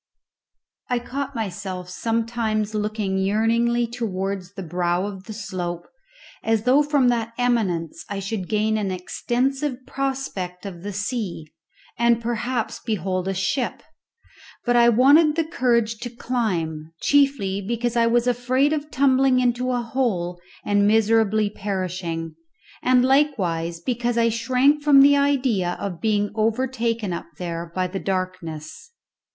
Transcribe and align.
I 0.89 0.97
caught 0.97 1.35
myself 1.35 1.87
sometimes 1.87 2.73
looking 2.73 3.19
yearningly 3.19 3.85
towards 3.85 4.53
the 4.55 4.63
brow 4.63 5.05
of 5.05 5.25
the 5.25 5.33
slope, 5.33 5.85
as 6.43 6.63
though 6.63 6.81
from 6.81 7.09
that 7.09 7.33
eminence 7.37 8.03
I 8.09 8.17
should 8.17 8.49
gain 8.49 8.79
an 8.79 8.89
extensive 8.89 9.85
prospect 9.85 10.65
of 10.65 10.81
the 10.81 10.91
sea 10.91 11.53
and 11.99 12.19
perhaps 12.19 12.79
behold 12.79 13.27
a 13.27 13.35
ship; 13.35 13.83
but 14.65 14.75
I 14.75 14.89
wanted 14.89 15.35
the 15.35 15.43
courage 15.43 15.99
to 15.99 16.09
climb, 16.09 16.91
chiefly 16.99 17.61
because 17.61 17.95
I 17.95 18.07
was 18.07 18.25
afraid 18.25 18.73
of 18.73 18.89
tumbling 18.89 19.39
into 19.39 19.69
a 19.69 19.83
hole 19.83 20.41
and 20.65 20.87
miserably 20.87 21.51
perishing, 21.51 22.33
and 22.81 23.05
likewise 23.05 23.79
because 23.79 24.17
I 24.17 24.29
shrank 24.29 24.81
from 24.81 25.01
the 25.03 25.15
idea 25.15 25.77
of 25.79 26.01
being 26.01 26.31
overtaken 26.33 27.13
up 27.13 27.27
there 27.37 27.71
by 27.75 27.85
the 27.85 27.99
darkness. 27.99 28.89